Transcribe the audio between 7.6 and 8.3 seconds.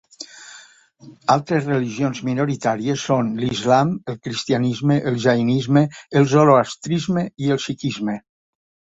Sikhisme.